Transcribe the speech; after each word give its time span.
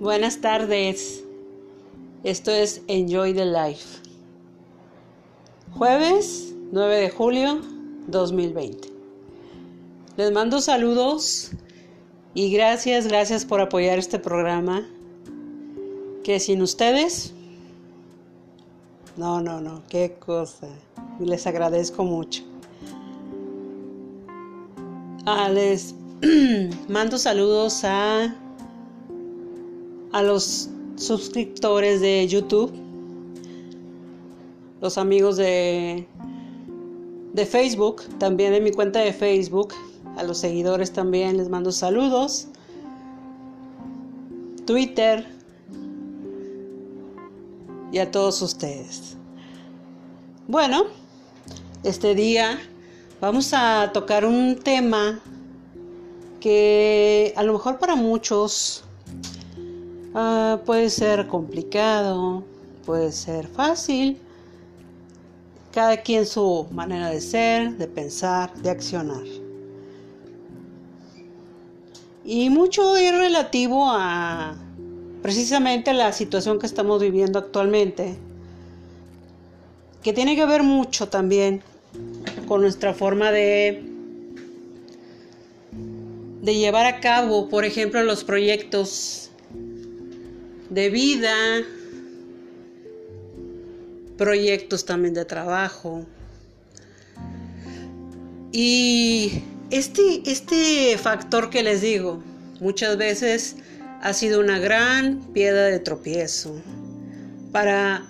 Buenas 0.00 0.40
tardes. 0.40 1.22
Esto 2.24 2.50
es 2.50 2.80
Enjoy 2.86 3.34
the 3.34 3.44
Life. 3.44 4.00
Jueves 5.76 6.54
9 6.72 6.96
de 6.96 7.10
julio 7.10 7.60
2020. 8.06 8.88
Les 10.16 10.32
mando 10.32 10.62
saludos 10.62 11.50
y 12.32 12.50
gracias, 12.50 13.08
gracias 13.08 13.44
por 13.44 13.60
apoyar 13.60 13.98
este 13.98 14.18
programa. 14.18 14.88
Que 16.24 16.40
sin 16.40 16.62
ustedes... 16.62 17.34
No, 19.18 19.42
no, 19.42 19.60
no, 19.60 19.82
qué 19.90 20.16
cosa. 20.18 20.68
Les 21.18 21.46
agradezco 21.46 22.04
mucho. 22.04 22.42
Ah, 25.26 25.50
les 25.50 25.94
mando 26.88 27.18
saludos 27.18 27.84
a 27.84 28.34
a 30.12 30.22
los 30.22 30.68
suscriptores 30.96 32.00
de 32.00 32.26
YouTube, 32.26 32.72
los 34.80 34.98
amigos 34.98 35.36
de, 35.36 36.06
de 37.32 37.46
Facebook, 37.46 38.02
también 38.18 38.52
de 38.52 38.60
mi 38.60 38.72
cuenta 38.72 39.00
de 39.00 39.12
Facebook, 39.12 39.74
a 40.16 40.22
los 40.22 40.38
seguidores 40.38 40.92
también 40.92 41.36
les 41.36 41.48
mando 41.48 41.72
saludos, 41.72 42.48
Twitter 44.66 45.26
y 47.92 47.98
a 47.98 48.10
todos 48.10 48.42
ustedes. 48.42 49.16
Bueno, 50.48 50.84
este 51.82 52.14
día 52.14 52.58
vamos 53.20 53.52
a 53.52 53.90
tocar 53.92 54.24
un 54.24 54.56
tema 54.56 55.20
que 56.40 57.32
a 57.36 57.42
lo 57.42 57.52
mejor 57.52 57.78
para 57.78 57.94
muchos 57.96 58.84
Ah, 60.14 60.60
puede 60.66 60.90
ser 60.90 61.28
complicado, 61.28 62.42
puede 62.84 63.12
ser 63.12 63.46
fácil. 63.46 64.18
Cada 65.72 65.98
quien 65.98 66.26
su 66.26 66.66
manera 66.72 67.10
de 67.10 67.20
ser, 67.20 67.76
de 67.76 67.86
pensar, 67.86 68.52
de 68.54 68.70
accionar. 68.70 69.22
Y 72.24 72.50
mucho 72.50 72.96
es 72.96 73.16
relativo 73.16 73.88
a 73.88 74.56
precisamente 75.22 75.92
la 75.94 76.12
situación 76.12 76.58
que 76.58 76.66
estamos 76.66 77.00
viviendo 77.00 77.38
actualmente, 77.38 78.16
que 80.02 80.12
tiene 80.12 80.34
que 80.34 80.44
ver 80.44 80.64
mucho 80.64 81.08
también 81.08 81.62
con 82.48 82.62
nuestra 82.62 82.94
forma 82.94 83.30
de 83.30 83.90
de 86.42 86.54
llevar 86.54 86.86
a 86.86 87.00
cabo, 87.00 87.48
por 87.48 87.64
ejemplo, 87.64 88.02
los 88.02 88.24
proyectos 88.24 89.29
de 90.70 90.88
vida, 90.88 91.34
proyectos 94.16 94.84
también 94.84 95.14
de 95.14 95.24
trabajo. 95.24 96.06
Y 98.52 99.42
este, 99.70 100.22
este 100.26 100.96
factor 100.98 101.50
que 101.50 101.62
les 101.62 101.82
digo, 101.82 102.22
muchas 102.60 102.96
veces 102.96 103.56
ha 104.00 104.12
sido 104.12 104.40
una 104.40 104.58
gran 104.58 105.20
piedra 105.32 105.64
de 105.64 105.78
tropiezo 105.78 106.60
para 107.52 108.06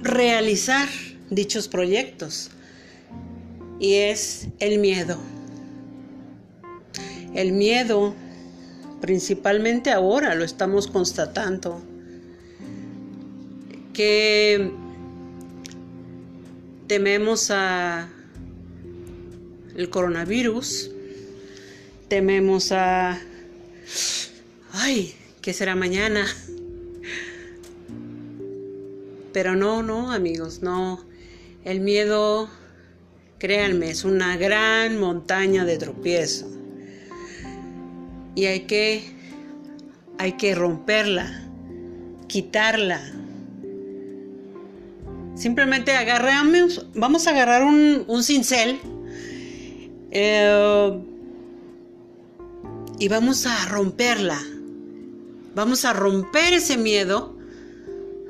realizar 0.00 0.88
dichos 1.30 1.68
proyectos. 1.68 2.50
Y 3.80 3.94
es 3.94 4.48
el 4.60 4.78
miedo. 4.78 5.18
El 7.34 7.52
miedo 7.52 8.14
principalmente 9.02 9.90
ahora 9.90 10.36
lo 10.36 10.44
estamos 10.44 10.86
constatando, 10.86 11.82
que 13.92 14.70
tememos 16.86 17.50
a 17.50 18.08
el 19.76 19.90
coronavirus, 19.90 20.92
tememos 22.06 22.70
a, 22.70 23.20
ay, 24.72 25.14
¿qué 25.42 25.52
será 25.52 25.74
mañana? 25.74 26.24
Pero 29.32 29.56
no, 29.56 29.82
no, 29.82 30.12
amigos, 30.12 30.62
no. 30.62 31.04
El 31.64 31.80
miedo, 31.80 32.48
créanme, 33.38 33.90
es 33.90 34.04
una 34.04 34.36
gran 34.36 35.00
montaña 35.00 35.64
de 35.64 35.76
tropiezo 35.76 36.61
y 38.34 38.46
hay 38.46 38.60
que, 38.60 39.02
hay 40.18 40.32
que 40.32 40.54
romperla, 40.54 41.42
quitarla. 42.28 43.00
Simplemente 45.34 45.92
agarramos, 45.92 46.86
vamos 46.94 47.26
a 47.26 47.30
agarrar 47.30 47.64
un, 47.64 48.04
un 48.06 48.22
cincel 48.22 48.78
eh, 50.10 50.98
y 52.98 53.08
vamos 53.08 53.46
a 53.46 53.66
romperla. 53.66 54.40
Vamos 55.54 55.84
a 55.84 55.92
romper 55.92 56.54
ese 56.54 56.78
miedo 56.78 57.36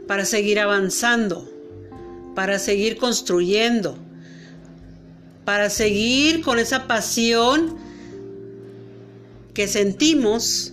para 0.09 0.25
seguir 0.25 0.59
avanzando, 0.59 1.49
para 2.35 2.59
seguir 2.59 2.97
construyendo, 2.97 3.97
para 5.45 5.71
seguir 5.71 6.41
con 6.43 6.59
esa 6.59 6.87
pasión 6.89 7.77
que 9.55 9.69
sentimos 9.69 10.73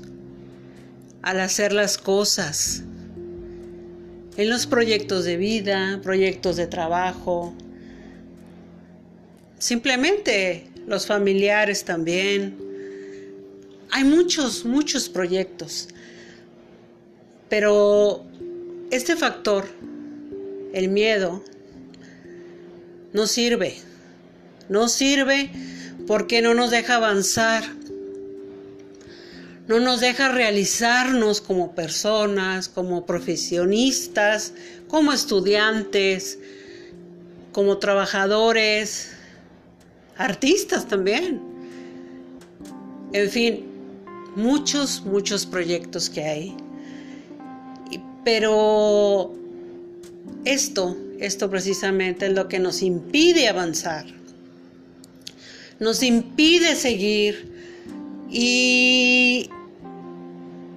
al 1.21 1.39
hacer 1.39 1.73
las 1.73 1.97
cosas. 1.97 2.83
En 4.37 4.49
los 4.49 4.67
proyectos 4.67 5.25
de 5.25 5.35
vida, 5.35 5.99
proyectos 6.01 6.55
de 6.55 6.67
trabajo, 6.67 7.53
simplemente 9.57 10.67
los 10.87 11.05
familiares 11.05 11.83
también. 11.83 12.57
Hay 13.91 14.05
muchos, 14.05 14.63
muchos 14.63 15.09
proyectos. 15.09 15.89
Pero 17.49 18.23
este 18.91 19.17
factor, 19.17 19.65
el 20.73 20.87
miedo, 20.87 21.43
no 23.11 23.27
sirve. 23.27 23.75
No 24.69 24.87
sirve 24.87 25.49
porque 26.07 26.41
no 26.41 26.53
nos 26.53 26.71
deja 26.71 26.95
avanzar 26.95 27.78
no 29.69 29.79
nos 29.79 29.99
deja 29.99 30.29
realizarnos 30.29 31.41
como 31.41 31.75
personas, 31.75 32.67
como 32.67 33.05
profesionistas, 33.05 34.51
como 34.87 35.13
estudiantes, 35.13 36.39
como 37.51 37.77
trabajadores, 37.77 39.11
artistas 40.17 40.87
también. 40.87 41.39
En 43.13 43.29
fin, 43.29 43.65
muchos, 44.35 45.05
muchos 45.05 45.45
proyectos 45.45 46.09
que 46.09 46.23
hay. 46.23 46.57
Pero 48.25 49.35
esto, 50.45 50.97
esto 51.19 51.47
precisamente 51.47 52.25
es 52.25 52.33
lo 52.33 52.47
que 52.47 52.57
nos 52.57 52.81
impide 52.81 53.47
avanzar. 53.47 54.07
Nos 55.79 56.01
impide 56.01 56.75
seguir 56.75 57.53
y 58.31 59.49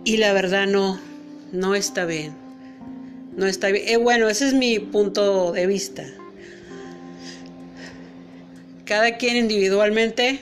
y 0.04 0.16
la 0.16 0.32
verdad 0.32 0.66
no, 0.66 1.00
no 1.52 1.74
está 1.74 2.04
bien. 2.04 2.34
No 3.36 3.46
está 3.46 3.68
bien. 3.68 3.88
Eh, 3.88 3.96
bueno, 3.96 4.28
ese 4.28 4.48
es 4.48 4.54
mi 4.54 4.78
punto 4.78 5.52
de 5.52 5.66
vista. 5.66 6.04
Cada 8.84 9.16
quien 9.16 9.36
individualmente, 9.36 10.40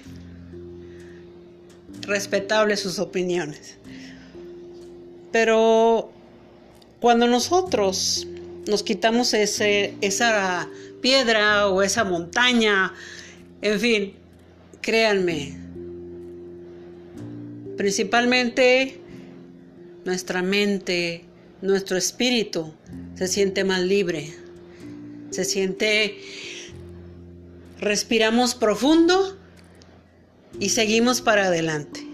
respetable 2.02 2.76
sus 2.76 2.98
opiniones. 2.98 3.76
Pero 5.30 6.10
cuando 7.00 7.28
nosotros 7.28 8.26
nos 8.66 8.82
quitamos 8.82 9.34
ese, 9.34 9.94
esa 10.00 10.68
piedra 11.00 11.68
o 11.68 11.82
esa 11.82 12.02
montaña, 12.02 12.92
en 13.62 13.78
fin, 13.78 14.14
créanme, 14.80 15.56
principalmente 17.76 18.99
nuestra 20.04 20.42
mente, 20.42 21.24
nuestro 21.62 21.96
espíritu 21.96 22.72
se 23.14 23.28
siente 23.28 23.64
más 23.64 23.80
libre, 23.82 24.32
se 25.30 25.44
siente, 25.44 26.18
respiramos 27.78 28.54
profundo 28.54 29.38
y 30.58 30.70
seguimos 30.70 31.20
para 31.20 31.46
adelante. 31.46 32.06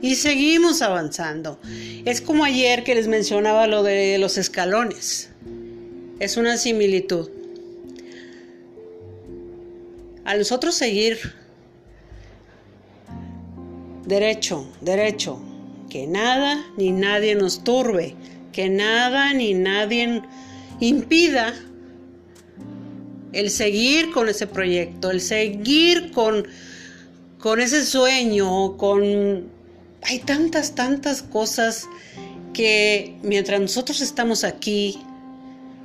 Y 0.00 0.16
seguimos 0.16 0.82
avanzando. 0.82 1.60
Es 2.04 2.20
como 2.20 2.42
ayer 2.42 2.82
que 2.82 2.96
les 2.96 3.06
mencionaba 3.06 3.68
lo 3.68 3.84
de 3.84 4.18
los 4.18 4.36
escalones. 4.36 5.30
Es 6.18 6.36
una 6.36 6.56
similitud. 6.56 7.30
A 10.24 10.36
nosotros 10.36 10.74
seguir 10.74 11.18
derecho, 14.04 14.66
derecho, 14.80 15.40
que 15.92 16.06
nada 16.06 16.64
ni 16.78 16.90
nadie 16.90 17.34
nos 17.34 17.64
turbe, 17.64 18.16
que 18.50 18.70
nada 18.70 19.34
ni 19.34 19.52
nadie 19.52 20.22
impida 20.80 21.52
el 23.34 23.50
seguir 23.50 24.10
con 24.10 24.30
ese 24.30 24.46
proyecto, 24.46 25.10
el 25.10 25.20
seguir 25.20 26.10
con, 26.12 26.48
con 27.38 27.60
ese 27.60 27.84
sueño, 27.84 28.78
con... 28.78 29.50
Hay 30.04 30.20
tantas, 30.20 30.74
tantas 30.74 31.20
cosas 31.22 31.86
que 32.54 33.14
mientras 33.22 33.60
nosotros 33.60 34.00
estamos 34.00 34.44
aquí, 34.44 34.98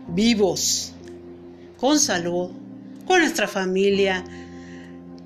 vivos, 0.08 0.94
con 1.76 2.00
salud, 2.00 2.52
con 3.06 3.20
nuestra 3.20 3.50
familia, 3.50 4.24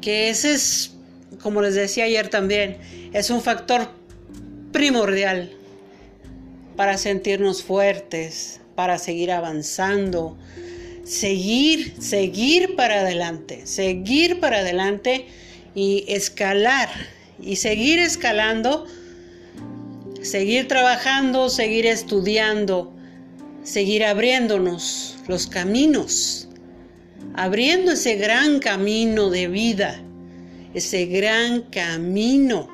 que 0.02 0.32
ese 0.32 0.56
es, 0.56 0.96
como 1.40 1.62
les 1.62 1.76
decía 1.76 2.06
ayer 2.06 2.30
también, 2.30 2.78
es 3.14 3.30
un 3.30 3.42
factor 3.42 4.01
primordial 4.72 5.52
para 6.76 6.98
sentirnos 6.98 7.64
fuertes, 7.64 8.60
para 8.76 8.98
seguir 8.98 9.32
avanzando, 9.32 10.38
seguir, 11.04 11.94
seguir 12.00 12.76
para 12.76 13.02
adelante, 13.02 13.66
seguir 13.66 14.40
para 14.40 14.60
adelante 14.60 15.28
y 15.76 16.06
escalar 16.08 16.90
y 17.42 17.58
seguir 17.58 18.00
escalando, 18.00 18.88
seguir 20.22 20.68
trabajando, 20.68 21.50
seguir 21.50 21.86
estudiando, 21.86 22.94
seguir 23.64 24.04
abriéndonos 24.04 25.18
los 25.28 25.48
caminos, 25.48 26.48
abriendo 27.34 27.92
ese 27.92 28.16
gran 28.16 28.60
camino 28.60 29.30
de 29.30 29.48
vida, 29.48 30.02
ese 30.74 31.06
gran 31.06 31.62
camino 31.64 32.70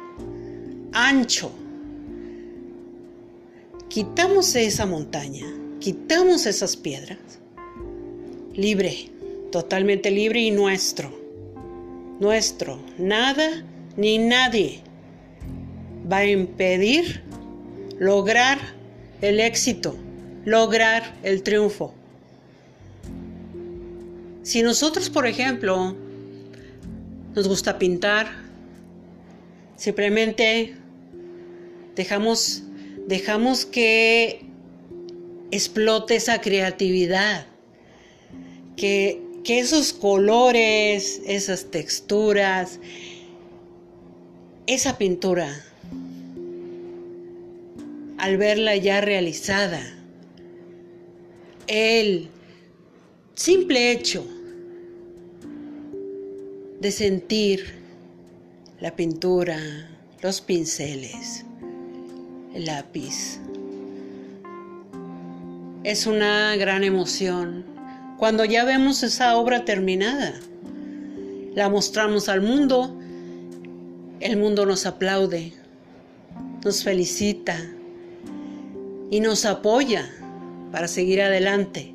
ancho. 0.94 1.52
Quitamos 3.90 4.56
esa 4.56 4.86
montaña, 4.86 5.46
quitamos 5.80 6.46
esas 6.46 6.76
piedras, 6.76 7.18
libre, 8.54 9.10
totalmente 9.52 10.12
libre 10.12 10.42
y 10.42 10.52
nuestro, 10.52 11.12
nuestro, 12.20 12.80
nada 12.98 13.64
ni 13.96 14.18
nadie 14.18 14.82
va 16.12 16.18
a 16.18 16.26
impedir 16.26 17.24
lograr 17.98 18.60
el 19.22 19.40
éxito, 19.40 19.96
lograr 20.46 21.18
el 21.24 21.42
triunfo. 21.44 21.94
Si 24.44 24.62
nosotros, 24.62 25.10
por 25.10 25.28
ejemplo, 25.28 25.96
nos 27.36 27.48
gusta 27.48 27.78
pintar, 27.78 28.28
simplemente 29.76 30.76
dejamos, 31.96 32.64
dejamos 33.08 33.66
que 33.66 34.42
explote 35.50 36.18
esa 36.18 36.42
creatividad, 36.42 37.48
que, 38.76 39.22
que 39.44 39.60
esos 39.60 39.94
colores, 39.94 41.22
esas 41.26 41.72
texturas, 41.72 42.80
esa 44.68 44.98
pintura, 44.98 45.64
al 48.18 48.38
verla 48.38 48.76
ya 48.76 49.00
realizada, 49.00 49.82
el 51.68 52.28
simple 53.36 53.92
hecho 53.92 54.28
de 56.82 56.92
sentir 56.92 57.74
la 58.82 58.96
pintura, 58.96 59.60
los 60.22 60.42
pinceles, 60.42 61.46
el 61.46 61.47
lápiz. 62.58 63.40
Es 65.84 66.06
una 66.08 66.56
gran 66.56 66.84
emoción 66.84 67.66
cuando 68.18 68.46
ya 68.46 68.66
vemos 68.66 69.04
esa 69.04 69.38
obra 69.38 69.64
terminada. 69.64 70.34
La 71.56 71.70
mostramos 71.70 72.30
al 72.30 72.42
mundo, 72.42 72.96
el 74.20 74.38
mundo 74.38 74.66
nos 74.66 74.86
aplaude, 74.86 75.54
nos 76.64 76.84
felicita 76.84 77.56
y 79.10 79.20
nos 79.20 79.46
apoya 79.46 80.10
para 80.72 80.88
seguir 80.88 81.22
adelante, 81.22 81.94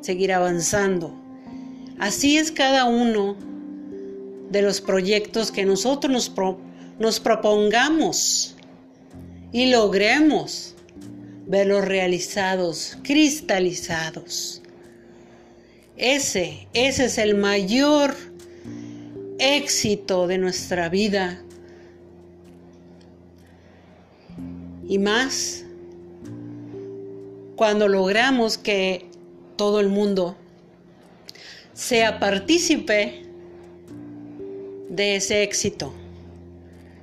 seguir 0.00 0.32
avanzando. 0.32 1.14
Así 1.98 2.38
es 2.38 2.50
cada 2.50 2.84
uno 2.84 3.36
de 4.50 4.62
los 4.62 4.80
proyectos 4.80 5.52
que 5.52 5.64
nosotros 5.64 6.12
nos, 6.12 6.32
nos 6.98 7.20
propongamos 7.20 8.56
y 9.52 9.66
logremos 9.70 10.74
verlos 11.46 11.84
realizados, 11.84 12.98
cristalizados. 13.02 14.62
Ese, 15.96 16.68
ese 16.74 17.06
es 17.06 17.18
el 17.18 17.34
mayor 17.34 18.14
éxito 19.38 20.26
de 20.26 20.38
nuestra 20.38 20.88
vida. 20.88 21.42
Y 24.86 24.98
más 24.98 25.64
cuando 27.56 27.88
logramos 27.88 28.58
que 28.58 29.06
todo 29.56 29.80
el 29.80 29.88
mundo 29.88 30.36
sea 31.72 32.20
partícipe 32.20 33.24
de 34.88 35.16
ese 35.16 35.42
éxito, 35.42 35.92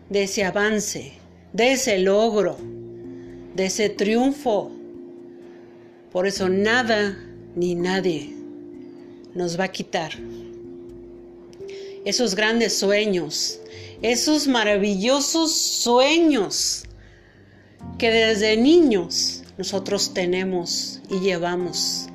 de 0.09 0.23
ese 0.23 0.45
avance, 0.45 1.13
de 1.55 1.71
ese 1.71 1.99
logro, 1.99 2.57
de 3.55 3.67
ese 3.67 3.87
triunfo. 3.87 4.73
Por 6.11 6.27
eso 6.27 6.49
nada 6.49 7.17
ni 7.55 7.75
nadie 7.75 8.35
nos 9.33 9.57
va 9.57 9.63
a 9.63 9.71
quitar 9.71 10.11
esos 12.03 12.35
grandes 12.35 12.77
sueños, 12.77 13.61
esos 14.01 14.47
maravillosos 14.47 15.53
sueños 15.53 16.83
que 17.97 18.11
desde 18.11 18.57
niños 18.57 19.41
nosotros 19.57 20.13
tenemos 20.13 21.01
y 21.09 21.21
llevamos. 21.21 22.07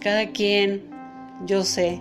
Cada 0.00 0.32
quien, 0.32 0.90
yo 1.46 1.64
sé, 1.64 2.00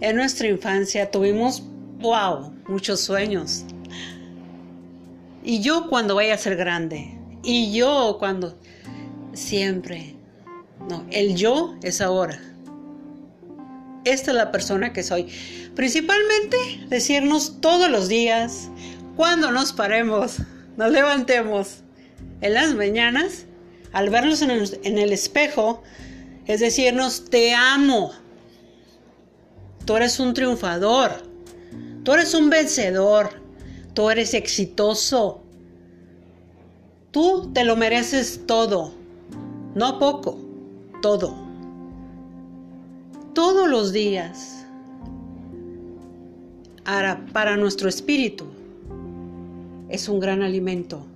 en 0.00 0.16
nuestra 0.16 0.48
infancia 0.48 1.08
tuvimos, 1.08 1.62
wow, 2.00 2.52
muchos 2.66 3.00
sueños. 3.00 3.64
Y 5.46 5.60
yo 5.60 5.88
cuando 5.88 6.14
vaya 6.16 6.34
a 6.34 6.38
ser 6.38 6.56
grande, 6.56 7.18
y 7.42 7.72
yo 7.72 8.16
cuando, 8.18 8.58
siempre, 9.32 10.16
no, 10.90 11.06
el 11.10 11.36
yo 11.36 11.74
es 11.82 12.02
ahora. 12.02 12.38
Esta 14.04 14.32
es 14.32 14.36
la 14.36 14.52
persona 14.52 14.92
que 14.92 15.02
soy. 15.02 15.28
Principalmente 15.74 16.58
decirnos 16.88 17.62
todos 17.62 17.90
los 17.90 18.08
días, 18.08 18.68
cuando 19.16 19.50
nos 19.50 19.72
paremos, 19.72 20.42
nos 20.76 20.92
levantemos 20.92 21.78
en 22.42 22.52
las 22.52 22.74
mañanas, 22.74 23.46
al 23.92 24.10
vernos 24.10 24.42
en 24.42 24.50
el, 24.50 24.78
en 24.82 24.98
el 24.98 25.12
espejo, 25.14 25.82
es 26.46 26.60
decirnos, 26.60 27.30
te 27.30 27.54
amo, 27.54 28.12
Tú 29.86 29.96
eres 29.96 30.18
un 30.18 30.34
triunfador. 30.34 31.12
Tú 32.02 32.12
eres 32.12 32.34
un 32.34 32.50
vencedor. 32.50 33.40
Tú 33.96 34.10
eres 34.10 34.34
exitoso. 34.34 35.40
Tú 37.12 37.50
te 37.54 37.64
lo 37.64 37.76
mereces 37.76 38.42
todo. 38.46 38.92
No 39.74 39.98
poco, 39.98 40.38
todo. 41.00 41.34
Todos 43.32 43.70
los 43.70 43.94
días. 43.94 44.66
Para 46.84 47.56
nuestro 47.56 47.88
espíritu 47.88 48.44
es 49.88 50.10
un 50.10 50.20
gran 50.20 50.42
alimento 50.42 51.06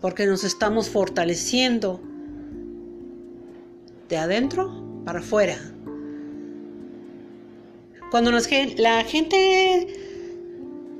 porque 0.00 0.24
nos 0.24 0.44
estamos 0.44 0.88
fortaleciendo 0.88 2.00
de 4.08 4.16
adentro 4.16 5.02
para 5.04 5.18
afuera. 5.18 5.58
Cuando 8.10 8.30
la 8.30 9.04
gente 9.04 10.01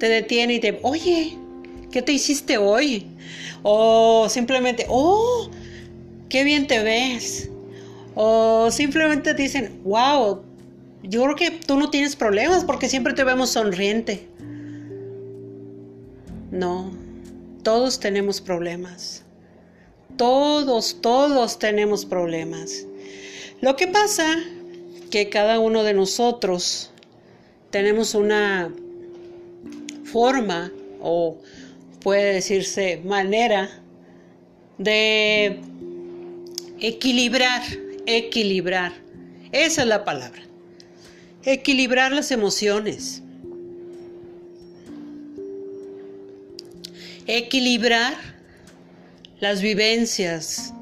te 0.03 0.09
detiene 0.09 0.55
y 0.55 0.59
te, 0.59 0.81
oye, 0.83 1.39
¿qué 1.93 2.03
te 2.03 2.11
hiciste 2.11 2.59
hoy? 2.59 3.07
O 3.63 4.27
simplemente, 4.29 4.85
oh, 4.89 5.49
qué 6.29 6.43
bien 6.43 6.67
te 6.67 6.83
ves. 6.83 7.49
O 8.17 8.73
simplemente 8.73 9.33
te 9.33 9.43
dicen, 9.45 9.81
wow, 9.85 10.43
yo 11.05 11.23
creo 11.23 11.37
que 11.37 11.51
tú 11.53 11.77
no 11.77 11.89
tienes 11.89 12.17
problemas 12.17 12.65
porque 12.65 12.89
siempre 12.89 13.13
te 13.13 13.23
vemos 13.23 13.51
sonriente. 13.51 14.27
No, 16.51 16.91
todos 17.63 18.01
tenemos 18.01 18.41
problemas. 18.41 19.23
Todos, 20.17 21.01
todos 21.01 21.61
tenemos 21.61 22.07
problemas. 22.07 22.87
Lo 23.61 23.77
que 23.77 23.87
pasa 23.87 24.35
que 25.13 25.29
cada 25.29 25.61
uno 25.61 25.85
de 25.85 25.95
nosotros 25.95 26.91
tenemos 27.71 28.17
una 28.17 28.73
forma 30.13 30.71
o 31.01 31.39
puede 32.01 32.35
decirse, 32.35 33.01
manera 33.05 33.71
de 34.79 35.61
equilibrar, 36.81 37.63
equilibrar. 38.07 38.93
Esa 39.53 39.83
es 39.83 39.89
la 39.89 40.05
palabra. 40.05 40.43
Equilibrar 41.45 42.13
las 42.13 42.31
emociones. 42.31 43.23
Equilibrar 47.27 48.15
las 49.41 49.63
vivencias, 49.63 50.75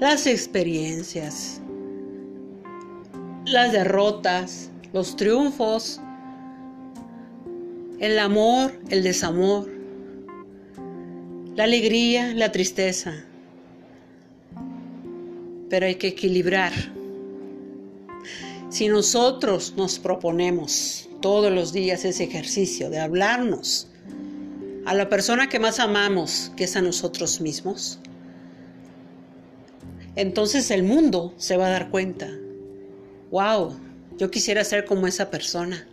las 0.00 0.26
experiencias, 0.26 1.60
las 3.44 3.72
derrotas, 3.72 4.70
los 4.92 5.16
triunfos, 5.16 6.00
el 7.98 8.18
amor, 8.18 8.78
el 8.90 9.02
desamor, 9.02 9.68
la 11.56 11.64
alegría, 11.64 12.32
la 12.34 12.52
tristeza. 12.52 13.24
Pero 15.68 15.86
hay 15.86 15.96
que 15.96 16.08
equilibrar. 16.08 16.72
Si 18.70 18.88
nosotros 18.88 19.74
nos 19.76 19.98
proponemos 19.98 21.08
todos 21.20 21.52
los 21.52 21.72
días 21.72 22.04
ese 22.04 22.24
ejercicio 22.24 22.90
de 22.90 23.00
hablarnos 23.00 23.88
a 24.86 24.94
la 24.94 25.08
persona 25.08 25.48
que 25.48 25.58
más 25.58 25.80
amamos, 25.80 26.52
que 26.56 26.64
es 26.64 26.76
a 26.76 26.82
nosotros 26.82 27.40
mismos, 27.40 27.98
entonces 30.14 30.70
el 30.70 30.82
mundo 30.82 31.34
se 31.36 31.56
va 31.56 31.66
a 31.66 31.70
dar 31.70 31.90
cuenta, 31.90 32.28
wow, 33.30 33.76
yo 34.16 34.30
quisiera 34.30 34.64
ser 34.64 34.84
como 34.84 35.06
esa 35.06 35.30
persona. 35.30 35.86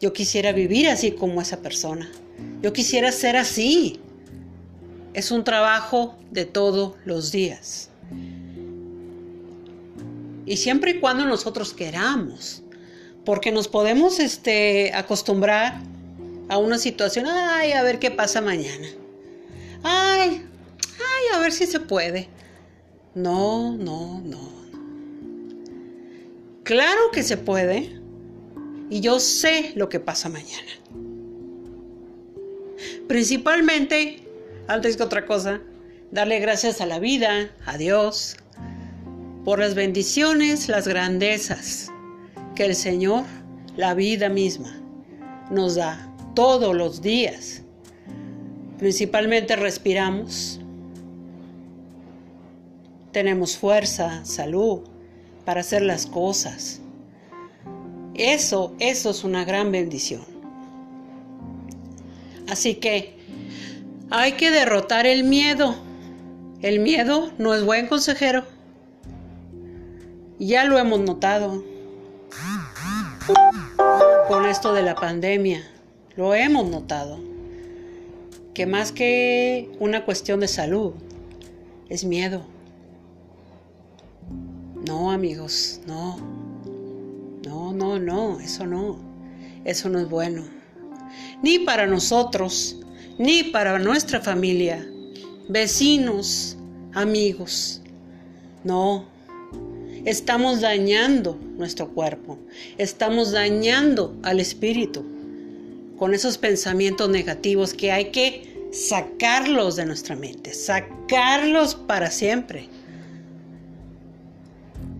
Yo 0.00 0.12
quisiera 0.12 0.52
vivir 0.52 0.88
así 0.88 1.12
como 1.12 1.40
esa 1.40 1.60
persona. 1.60 2.10
Yo 2.62 2.72
quisiera 2.72 3.12
ser 3.12 3.36
así. 3.36 4.00
Es 5.14 5.30
un 5.30 5.44
trabajo 5.44 6.16
de 6.30 6.44
todos 6.44 6.94
los 7.04 7.32
días. 7.32 7.90
Y 10.46 10.56
siempre 10.56 10.92
y 10.92 11.00
cuando 11.00 11.24
nosotros 11.24 11.72
queramos, 11.72 12.62
porque 13.24 13.52
nos 13.52 13.68
podemos 13.68 14.18
este, 14.18 14.92
acostumbrar 14.94 15.80
a 16.48 16.58
una 16.58 16.78
situación, 16.78 17.26
ay, 17.28 17.72
a 17.72 17.82
ver 17.82 17.98
qué 17.98 18.10
pasa 18.10 18.40
mañana. 18.40 18.88
Ay, 19.82 20.44
ay, 20.84 21.36
a 21.36 21.38
ver 21.38 21.52
si 21.52 21.66
se 21.66 21.80
puede. 21.80 22.28
No, 23.14 23.76
no, 23.76 24.20
no. 24.20 24.62
Claro 26.64 27.10
que 27.12 27.22
se 27.22 27.36
puede. 27.36 28.01
Y 28.92 29.00
yo 29.00 29.20
sé 29.20 29.72
lo 29.74 29.88
que 29.88 30.00
pasa 30.00 30.28
mañana. 30.28 30.70
Principalmente, 33.08 34.18
antes 34.68 34.98
que 34.98 35.02
otra 35.02 35.24
cosa, 35.24 35.62
darle 36.10 36.40
gracias 36.40 36.82
a 36.82 36.84
la 36.84 36.98
vida, 36.98 37.50
a 37.64 37.78
Dios, 37.78 38.36
por 39.46 39.60
las 39.60 39.74
bendiciones, 39.74 40.68
las 40.68 40.86
grandezas 40.86 41.88
que 42.54 42.66
el 42.66 42.74
Señor, 42.76 43.24
la 43.76 43.94
vida 43.94 44.28
misma, 44.28 44.78
nos 45.50 45.76
da 45.76 46.14
todos 46.34 46.76
los 46.76 47.00
días. 47.00 47.62
Principalmente 48.76 49.56
respiramos, 49.56 50.60
tenemos 53.10 53.56
fuerza, 53.56 54.22
salud 54.26 54.82
para 55.46 55.62
hacer 55.62 55.80
las 55.80 56.04
cosas. 56.04 56.81
Eso, 58.14 58.74
eso 58.78 59.10
es 59.10 59.24
una 59.24 59.44
gran 59.44 59.72
bendición. 59.72 60.22
Así 62.48 62.74
que 62.74 63.16
hay 64.10 64.32
que 64.32 64.50
derrotar 64.50 65.06
el 65.06 65.24
miedo. 65.24 65.74
El 66.60 66.80
miedo 66.80 67.32
no 67.38 67.54
es 67.54 67.64
buen 67.64 67.86
consejero. 67.86 68.44
Ya 70.38 70.64
lo 70.64 70.78
hemos 70.78 71.00
notado 71.00 71.64
con 74.28 74.46
esto 74.46 74.74
de 74.74 74.82
la 74.82 74.94
pandemia. 74.94 75.62
Lo 76.16 76.34
hemos 76.34 76.68
notado. 76.68 77.18
Que 78.52 78.66
más 78.66 78.92
que 78.92 79.70
una 79.80 80.04
cuestión 80.04 80.40
de 80.40 80.48
salud, 80.48 80.92
es 81.88 82.04
miedo. 82.04 82.42
No, 84.86 85.10
amigos, 85.10 85.80
no. 85.86 86.41
No, 87.44 87.72
no, 87.72 87.98
no, 87.98 88.40
eso 88.40 88.66
no. 88.66 88.98
Eso 89.64 89.88
no 89.88 90.00
es 90.00 90.08
bueno. 90.08 90.44
Ni 91.42 91.60
para 91.60 91.86
nosotros, 91.86 92.78
ni 93.18 93.44
para 93.44 93.78
nuestra 93.78 94.20
familia, 94.20 94.86
vecinos, 95.48 96.56
amigos. 96.92 97.80
No, 98.64 99.06
estamos 100.04 100.60
dañando 100.60 101.38
nuestro 101.56 101.88
cuerpo, 101.88 102.38
estamos 102.78 103.32
dañando 103.32 104.16
al 104.22 104.40
espíritu 104.40 105.04
con 105.98 106.14
esos 106.14 106.38
pensamientos 106.38 107.08
negativos 107.08 107.74
que 107.74 107.92
hay 107.92 108.06
que 108.06 108.68
sacarlos 108.72 109.76
de 109.76 109.86
nuestra 109.86 110.16
mente, 110.16 110.54
sacarlos 110.54 111.74
para 111.74 112.10
siempre. 112.10 112.68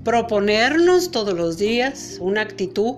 Proponernos 0.05 1.11
todos 1.11 1.35
los 1.35 1.59
días 1.59 2.19
una 2.21 2.43
actitud 2.43 2.97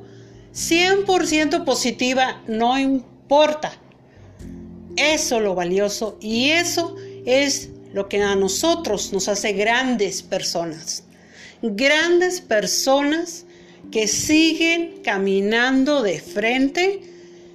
100% 0.54 1.64
positiva, 1.64 2.42
no 2.46 2.78
importa. 2.78 3.72
Eso 4.96 5.36
es 5.36 5.42
lo 5.42 5.54
valioso 5.54 6.16
y 6.20 6.50
eso 6.50 6.96
es 7.26 7.70
lo 7.92 8.08
que 8.08 8.22
a 8.22 8.36
nosotros 8.36 9.12
nos 9.12 9.28
hace 9.28 9.52
grandes 9.52 10.22
personas 10.22 11.04
grandes 11.72 12.40
personas 12.40 13.46
que 13.90 14.06
siguen 14.06 15.00
caminando 15.02 16.02
de 16.02 16.20
frente, 16.20 17.00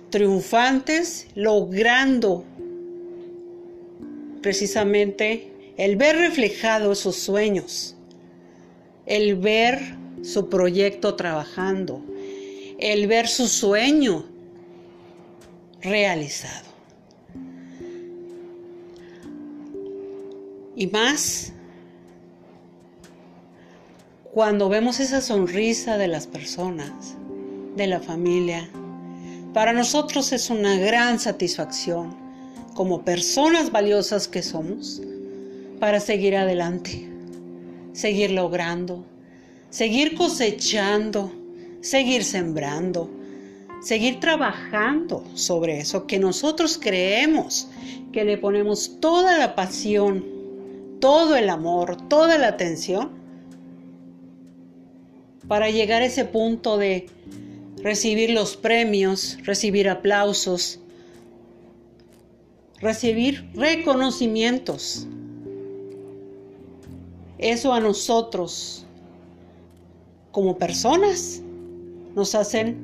triunfantes, 0.10 1.27
logrando 1.36 2.44
precisamente 4.41 5.74
el 5.77 5.96
ver 5.96 6.18
reflejado 6.18 6.91
esos 6.91 7.18
sueños, 7.18 7.96
el 9.10 9.36
ver 9.36 9.98
su 10.22 10.50
proyecto 10.50 11.16
trabajando, 11.16 12.01
el 12.78 13.08
ver 13.08 13.28
su 13.28 13.48
sueño 13.48 14.24
realizado. 15.82 16.70
Y 20.75 20.88
más 20.88 21.51
cuando 24.32 24.70
vemos 24.70 25.00
esa 25.00 25.22
sonrisa 25.22 25.98
de 25.98 26.08
las 26.08 26.28
personas, 26.28 27.16
de 27.75 27.88
la 27.88 28.00
familia, 28.00 28.70
para 29.54 29.74
nosotros 29.74 30.32
es 30.32 30.51
una 30.51 30.78
gran 30.78 31.20
satisfacción 31.20 32.16
como 32.75 33.04
personas 33.04 33.72
valiosas 33.72 34.28
que 34.28 34.44
somos 34.44 35.01
para 35.80 36.00
seguir 36.00 36.36
adelante, 36.36 37.09
seguir 37.93 38.31
logrando, 38.31 39.05
seguir 39.69 40.15
cosechando, 40.15 41.31
seguir 41.81 42.24
sembrando, 42.24 43.10
seguir 43.81 44.19
trabajando 44.19 45.24
sobre 45.34 45.79
eso 45.79 46.08
que 46.08 46.19
nosotros 46.19 46.77
creemos, 46.81 47.69
que 48.12 48.24
le 48.25 48.38
ponemos 48.38 49.00
toda 49.00 49.38
la 49.38 49.55
pasión, 49.55 50.25
todo 51.00 51.36
el 51.36 51.50
amor, 51.50 52.08
toda 52.08 52.38
la 52.38 52.50
atención 52.50 53.12
para 55.48 55.69
llegar 55.69 56.01
a 56.01 56.05
ese 56.05 56.25
punto 56.25 56.77
de 56.77 57.08
recibir 57.81 58.31
los 58.31 58.58
premios, 58.58 59.38
recibir 59.43 59.89
aplausos, 59.89 60.79
recibir 62.79 63.50
reconocimientos. 63.53 65.08
Eso 67.39 67.74
a 67.74 67.79
nosotros, 67.79 68.86
como 70.31 70.58
personas, 70.58 71.41
nos 72.15 72.36
hacen 72.36 72.77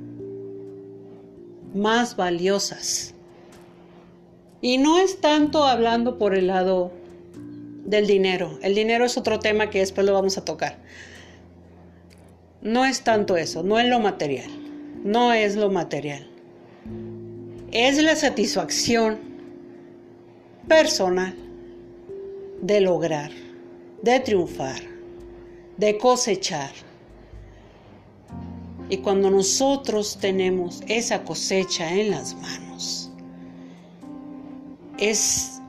más 1.76 2.16
valiosas. 2.16 3.14
Y 4.62 4.80
no 4.80 4.98
es 4.98 5.22
tanto 5.22 5.66
hablando 5.66 6.18
por 6.18 6.34
el 6.34 6.48
lado 6.48 6.92
del 7.86 8.08
dinero. 8.08 8.58
El 8.64 8.74
dinero 8.74 9.06
es 9.06 9.18
otro 9.18 9.38
tema 9.38 9.70
que 9.70 9.80
después 9.80 10.08
lo 10.08 10.14
vamos 10.14 10.38
a 10.40 10.46
tocar 10.46 10.80
no 12.66 12.84
es 12.84 13.02
tanto 13.02 13.38
eso, 13.38 13.62
no 13.62 13.80
es 13.80 13.88
lo 13.88 14.00
material, 14.00 14.50
no 15.04 15.34
es 15.34 15.56
lo 15.56 15.70
material. 15.70 16.28
Es 17.72 18.02
la 18.02 18.16
satisfacción 18.16 19.20
personal 20.68 21.36
de 22.64 22.82
lograr, 22.82 23.30
de 24.06 24.20
triunfar, 24.20 24.82
de 25.78 25.98
cosechar. 25.98 26.70
Y 28.88 28.98
cuando 28.98 29.32
nosotros 29.32 30.20
tenemos 30.22 30.84
esa 30.88 31.24
cosecha 31.24 31.92
en 31.92 32.12
las 32.12 32.36
manos, 32.36 33.12
es, 35.00 35.60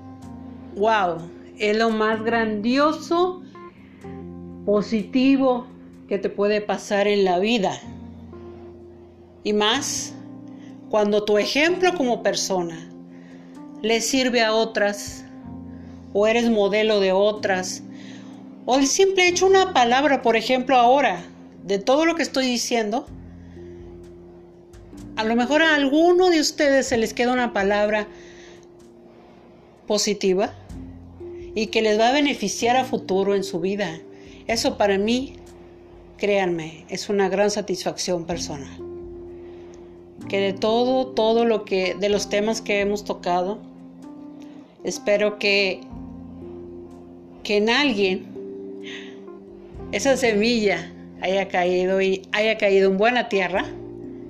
wow, 0.77 1.17
es 1.59 1.79
lo 1.79 1.89
más 1.89 2.23
grandioso, 2.23 3.43
positivo 4.67 5.67
que 6.07 6.19
te 6.19 6.29
puede 6.29 6.61
pasar 6.61 7.09
en 7.09 7.25
la 7.25 7.39
vida. 7.39 7.81
Y 9.45 9.55
más 9.55 10.13
cuando 10.91 11.25
tu 11.25 11.39
ejemplo 11.39 11.95
como 11.97 12.23
persona 12.23 12.87
le 13.81 14.03
sirve 14.03 14.45
a 14.45 14.53
otras 14.53 15.25
o 16.13 16.27
eres 16.27 16.51
modelo 16.51 17.01
de 17.01 17.13
otras 17.13 17.83
o 18.67 18.77
el 18.77 18.89
simple 18.89 19.29
hecho 19.29 19.47
una 19.47 19.73
palabra, 19.73 20.23
por 20.23 20.37
ejemplo, 20.37 20.77
ahora, 20.77 21.25
de 21.65 21.79
todo 21.79 22.05
lo 22.05 22.17
que 22.17 22.23
estoy 22.23 22.47
diciendo, 22.47 23.07
a 25.15 25.25
lo 25.25 25.37
mejor 25.37 25.63
a 25.63 25.77
alguno 25.77 26.31
de 26.31 26.41
ustedes 26.41 26.89
se 26.89 26.99
les 26.99 27.15
queda 27.15 27.33
una 27.33 27.53
palabra 27.53 28.09
positiva 29.87 30.53
y 31.55 31.69
que 31.69 31.81
les 31.81 31.99
va 31.99 32.09
a 32.09 32.13
beneficiar 32.13 32.77
a 32.77 32.85
futuro 32.85 33.37
en 33.37 33.45
su 33.45 33.61
vida. 33.61 34.01
Eso 34.49 34.77
para 34.77 34.99
mí, 34.99 35.35
créanme, 36.19 36.85
es 36.89 37.09
una 37.09 37.29
gran 37.29 37.53
satisfacción 37.53 38.25
personal. 38.25 38.79
Que 40.29 40.41
de 40.41 40.53
todo, 40.53 41.07
todo 41.07 41.45
lo 41.45 41.65
que, 41.65 41.95
de 41.95 42.09
los 42.09 42.29
temas 42.29 42.61
que 42.61 42.81
hemos 42.81 43.05
tocado, 43.05 43.59
espero 44.83 45.39
que, 45.39 45.83
que 47.45 47.59
en 47.59 47.71
alguien 47.71 48.36
esa 49.97 50.17
semilla 50.17 50.93
haya 51.23 51.49
caído 51.49 52.01
y 52.03 52.23
haya 52.33 52.59
caído 52.59 52.91
en 52.91 52.99
buena 52.99 53.29
tierra, 53.29 53.65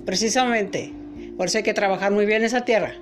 precisamente. 0.05 0.93
Por 1.35 1.47
eso 1.47 1.57
hay 1.57 1.63
que 1.63 1.73
trabajar 1.73 2.11
muy 2.11 2.25
bien 2.25 2.43
esa 2.43 2.63
tierra. 2.63 2.93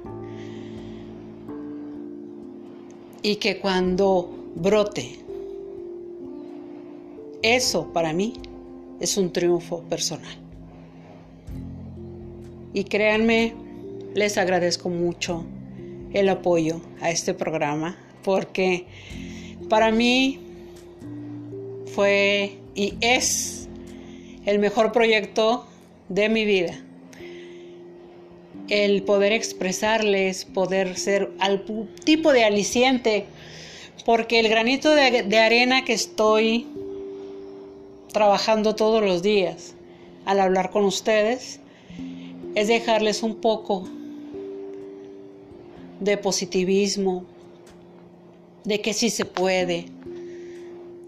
Y 3.21 3.35
que 3.35 3.59
cuando 3.59 4.51
brote, 4.55 5.19
eso 7.43 7.93
para 7.93 8.13
mí 8.13 8.33
es 8.99 9.17
un 9.17 9.31
triunfo 9.31 9.83
personal. 9.83 10.35
Y 12.73 12.83
créanme, 12.85 13.53
les 14.15 14.37
agradezco 14.37 14.89
mucho 14.89 15.45
el 16.13 16.29
apoyo 16.29 16.81
a 17.01 17.11
este 17.11 17.33
programa 17.33 17.95
porque 18.23 18.85
para 19.69 19.91
mí 19.91 20.44
fue 21.95 22.57
y 22.75 22.93
es 22.99 23.69
el 24.45 24.59
mejor 24.59 24.91
proyecto 24.91 25.65
de 26.09 26.27
mi 26.27 26.43
vida. 26.43 26.77
El 28.67 29.03
poder 29.03 29.31
expresarles, 29.31 30.43
poder 30.43 30.97
ser 30.97 31.31
al 31.39 31.63
tipo 32.03 32.33
de 32.33 32.43
aliciente, 32.43 33.25
porque 34.05 34.39
el 34.39 34.49
granito 34.49 34.89
de, 34.93 35.23
de 35.23 35.39
arena 35.39 35.85
que 35.85 35.93
estoy 35.93 36.67
trabajando 38.11 38.75
todos 38.75 39.01
los 39.01 39.23
días 39.23 39.75
al 40.25 40.41
hablar 40.41 40.71
con 40.71 40.83
ustedes 40.83 41.61
es 42.55 42.67
dejarles 42.67 43.23
un 43.23 43.35
poco 43.35 43.87
de 46.01 46.17
positivismo, 46.17 47.23
de 48.65 48.81
que 48.81 48.93
sí 48.93 49.09
se 49.09 49.25
puede, 49.25 49.85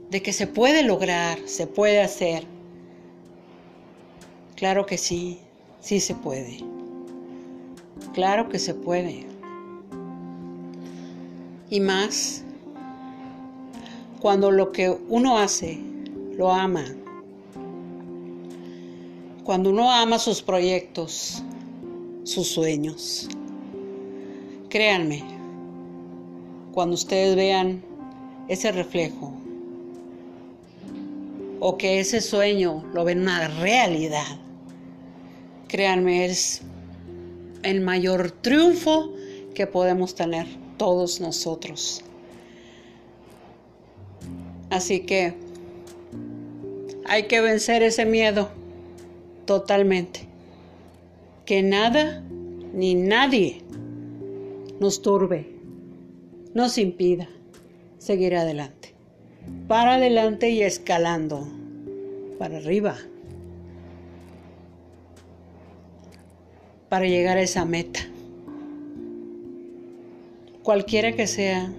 de 0.10 0.22
que 0.22 0.32
se 0.32 0.48
puede 0.48 0.84
lograr, 0.84 1.38
se 1.46 1.68
puede 1.68 2.02
hacer. 2.02 2.46
Claro 4.56 4.86
que 4.86 4.98
sí, 4.98 5.40
sí 5.82 6.00
se 6.00 6.16
puede. 6.16 6.60
Claro 8.14 8.50
que 8.50 8.58
se 8.58 8.74
puede. 8.74 9.28
Y 11.70 11.80
más 11.80 12.44
cuando 14.22 14.52
lo 14.52 14.72
que 14.72 14.90
uno 15.10 15.38
hace 15.38 15.78
lo 16.36 16.52
ama. 16.52 16.86
Cuando 19.44 19.70
uno 19.70 19.92
ama 19.92 20.20
sus 20.20 20.42
proyectos, 20.42 21.44
sus 22.24 22.48
sueños. 22.48 23.30
Créanme, 24.70 25.24
cuando 26.74 26.96
ustedes 26.96 27.36
vean 27.36 27.82
ese 28.48 28.72
reflejo 28.72 29.37
o 31.60 31.78
que 31.78 32.00
ese 32.00 32.22
sueño 32.22 32.86
lo 32.94 33.04
ven 33.04 33.22
una 33.22 33.48
realidad, 33.48 34.38
créanme, 35.68 36.26
es 36.26 36.62
el 37.64 37.82
mayor 37.82 38.32
triunfo 38.32 39.14
que 39.54 39.68
podemos 39.68 40.16
tener 40.16 40.48
todos 40.78 41.20
nosotros. 41.20 42.04
Así 44.70 45.02
que 45.02 45.34
hay 47.06 47.24
que 47.24 47.42
vencer 47.42 47.84
ese 47.84 48.06
miedo 48.06 48.50
totalmente. 49.46 50.28
Que 51.46 51.64
nada 51.64 52.22
ni 52.74 52.94
nadie 52.94 53.64
nos 54.80 55.02
turbe, 55.02 55.50
nos 56.54 56.78
impida 56.78 57.30
seguir 57.98 58.36
adelante. 58.36 58.97
Para 59.68 59.96
adelante 59.96 60.50
y 60.50 60.64
escalando 60.64 61.48
para 62.40 62.58
arriba. 62.58 62.96
Para 66.90 67.06
llegar 67.06 67.38
a 67.38 67.42
esa 67.42 67.66
meta. 67.66 68.00
Cualquiera 70.64 71.14
que 71.14 71.28
sea 71.28 71.72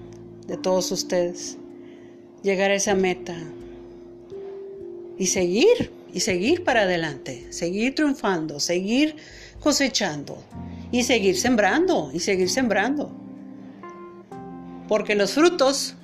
de 0.46 0.56
todos 0.56 0.90
ustedes, 0.92 1.58
llegar 2.42 2.70
a 2.70 2.74
esa 2.74 2.94
meta 2.94 3.36
y 5.18 5.26
seguir, 5.26 5.92
y 6.12 6.20
seguir 6.20 6.64
para 6.64 6.82
adelante, 6.82 7.46
seguir 7.50 7.94
triunfando, 7.94 8.60
seguir 8.60 9.16
cosechando 9.60 10.38
y 10.90 11.02
seguir 11.02 11.36
sembrando, 11.36 12.10
y 12.14 12.20
seguir 12.20 12.48
sembrando. 12.48 13.10
Porque 14.88 15.14
los 15.14 15.32
frutos, 15.34 15.97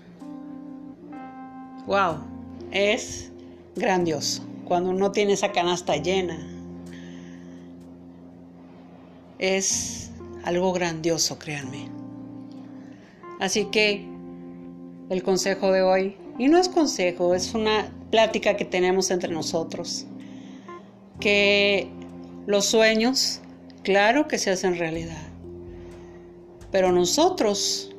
wow, 1.87 2.17
es 2.71 3.31
grandioso. 3.77 4.43
Cuando 4.65 4.91
uno 4.91 5.13
tiene 5.13 5.35
esa 5.35 5.53
canasta 5.53 5.97
llena, 5.97 6.39
es 9.39 10.11
algo 10.45 10.73
grandioso, 10.73 11.39
créanme. 11.39 11.89
Así 13.41 13.67
que 13.67 14.07
el 15.11 15.23
consejo 15.23 15.71
de 15.71 15.83
hoy, 15.83 16.17
y 16.39 16.49
no 16.49 16.59
es 16.59 16.69
consejo, 16.69 17.35
es 17.35 17.55
una 17.55 17.93
plática 18.11 18.57
que 18.57 18.65
tenemos 18.65 19.11
entre 19.11 19.33
nosotros, 19.33 20.07
que 21.21 21.91
los 22.47 22.65
sueños, 22.67 23.41
claro 23.83 24.29
que 24.29 24.39
se 24.39 24.51
hacen 24.51 24.79
realidad, 24.79 25.23
pero 26.71 26.91
nosotros 26.91 27.95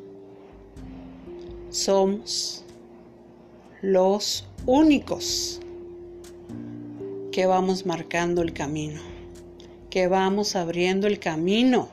somos 1.70 2.65
los 3.86 4.48
únicos 4.66 5.60
que 7.32 7.46
vamos 7.46 7.86
marcando 7.86 8.42
el 8.42 8.52
camino, 8.52 9.00
que 9.92 10.08
vamos 10.08 10.56
abriendo 10.56 11.06
el 11.06 11.20
camino, 11.20 11.88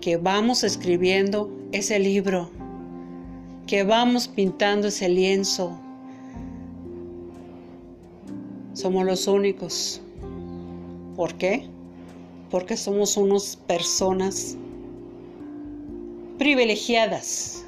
que 0.00 0.16
vamos 0.16 0.64
escribiendo 0.64 1.50
ese 1.72 1.98
libro, 1.98 2.48
que 3.66 3.84
vamos 3.84 4.28
pintando 4.28 4.88
ese 4.88 5.10
lienzo. 5.10 5.78
Somos 8.72 9.04
los 9.04 9.26
únicos. 9.26 10.00
¿Por 11.16 11.34
qué? 11.34 11.68
Porque 12.50 12.78
somos 12.78 13.18
unas 13.18 13.56
personas 13.56 14.56
privilegiadas 16.38 17.66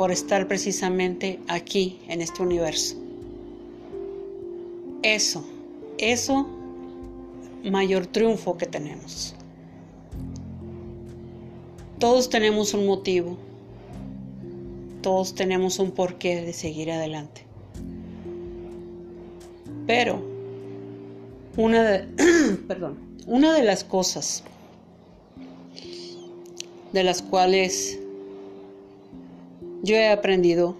por 0.00 0.10
estar 0.10 0.48
precisamente 0.48 1.40
aquí 1.46 1.98
en 2.08 2.22
este 2.22 2.42
universo. 2.42 2.96
Eso, 5.02 5.44
eso, 5.98 6.46
mayor 7.64 8.06
triunfo 8.06 8.56
que 8.56 8.64
tenemos. 8.64 9.34
Todos 11.98 12.30
tenemos 12.30 12.72
un 12.72 12.86
motivo, 12.86 13.36
todos 15.02 15.34
tenemos 15.34 15.78
un 15.78 15.90
porqué 15.90 16.40
de 16.46 16.54
seguir 16.54 16.90
adelante. 16.90 17.44
Pero 19.86 20.22
una 21.58 21.82
de, 21.82 22.56
perdón, 22.66 22.96
una 23.26 23.52
de 23.52 23.64
las 23.64 23.84
cosas 23.84 24.44
de 26.90 27.04
las 27.04 27.20
cuales 27.20 28.00
yo 29.82 29.96
he 29.96 30.08
aprendido 30.08 30.76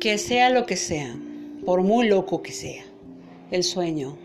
que 0.00 0.18
sea 0.18 0.50
lo 0.50 0.66
que 0.66 0.76
sea, 0.76 1.14
por 1.64 1.82
muy 1.82 2.08
loco 2.08 2.42
que 2.42 2.52
sea, 2.52 2.84
el 3.50 3.62
sueño 3.62 4.16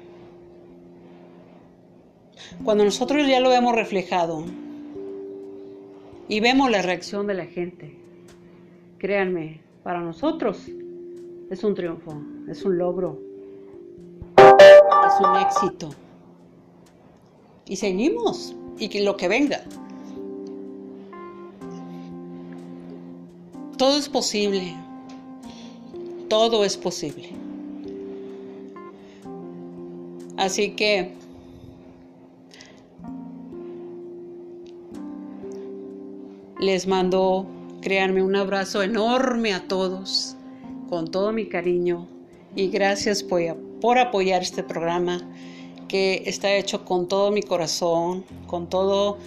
Cuando 2.64 2.84
nosotros 2.84 3.28
ya 3.28 3.40
lo 3.40 3.52
hemos 3.52 3.76
reflejado 3.76 4.44
y 6.28 6.40
vemos 6.40 6.72
la 6.72 6.82
reacción 6.82 7.28
de 7.28 7.34
la 7.36 7.46
gente, 7.46 7.96
créanme, 8.98 9.62
para 9.84 10.02
nosotros 10.02 10.68
es 11.50 11.64
un 11.64 11.76
triunfo, 11.76 12.22
es 12.50 12.64
un 12.64 12.78
logro, 12.78 13.20
es 14.38 15.26
un 15.26 15.36
éxito. 15.42 15.90
Y 17.66 17.76
seguimos, 17.78 18.56
y 18.78 18.90
que 18.90 19.02
lo 19.04 19.16
que 19.16 19.28
venga. 19.28 19.64
Todo 23.78 23.98
es 23.98 24.10
posible. 24.10 24.76
Todo 26.30 26.66
es 26.66 26.76
posible. 26.78 27.30
Así 30.36 30.72
que 30.72 31.14
les 36.60 36.88
mando, 36.88 37.46
créanme, 37.82 38.24
un 38.24 38.36
abrazo 38.36 38.82
enorme 38.82 39.54
a 39.54 39.68
todos, 39.68 40.36
con 40.90 41.10
todo 41.10 41.32
mi 41.32 41.48
cariño, 41.48 42.08
y 42.56 42.70
gracias 42.70 43.24
por 43.24 43.98
apoyar 44.00 44.42
este 44.42 44.64
programa 44.64 45.22
que 45.88 46.24
está 46.26 46.54
hecho 46.56 46.84
con 46.84 47.08
todo 47.08 47.32
mi 47.32 47.44
corazón, 47.44 48.26
con 48.48 48.68
todo 48.68 49.18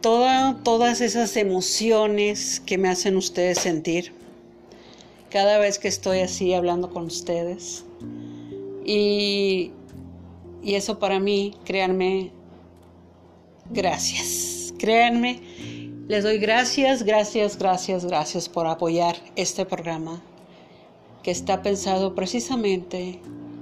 todas 0.00 1.00
esas 1.00 1.36
emociones 1.36 2.60
que 2.60 2.78
me 2.78 2.88
hacen 2.88 3.16
ustedes 3.16 3.58
sentir 3.58 4.12
cada 5.30 5.58
vez 5.58 5.78
que 5.78 5.88
estoy 5.88 6.20
así 6.20 6.54
hablando 6.54 6.90
con 6.90 7.06
ustedes. 7.06 7.84
Y, 8.84 9.72
y 10.62 10.74
eso 10.74 10.98
para 10.98 11.18
mí, 11.18 11.54
créanme, 11.64 12.30
gracias. 13.70 14.72
Créanme, 14.78 15.40
les 16.08 16.22
doy 16.22 16.38
gracias, 16.38 17.02
gracias, 17.02 17.58
gracias, 17.58 18.04
gracias 18.04 18.48
por 18.48 18.66
apoyar 18.66 19.16
este 19.34 19.64
programa 19.64 20.22
que 21.22 21.30
está 21.30 21.62
pensado 21.62 22.14
precisamente 22.14 23.18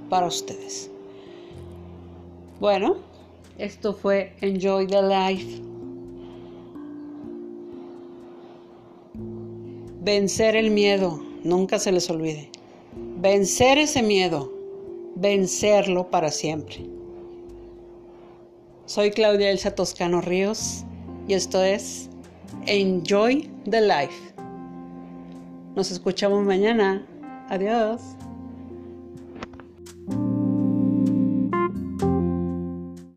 para 0.09 0.27
ustedes. 0.27 0.91
Bueno, 2.59 2.97
esto 3.57 3.93
fue 3.93 4.33
Enjoy 4.41 4.87
the 4.87 5.01
Life. 5.01 5.74
Vencer 10.05 10.55
el 10.55 10.69
miedo, 10.69 11.19
nunca 11.43 11.79
se 11.79 11.91
les 11.91 12.07
olvide. 12.11 12.51
Vencer 13.17 13.79
ese 13.79 14.03
miedo, 14.03 14.53
vencerlo 15.15 16.11
para 16.11 16.29
siempre. 16.29 16.85
Soy 18.85 19.09
Claudia 19.09 19.49
Elsa 19.49 19.73
Toscano 19.73 20.21
Ríos 20.21 20.83
y 21.27 21.33
esto 21.33 21.59
es 21.63 22.07
Enjoy 22.67 23.49
the 23.67 23.81
Life. 23.81 24.35
Nos 25.75 25.89
escuchamos 25.89 26.45
mañana. 26.45 27.03
Adiós. 27.49 27.99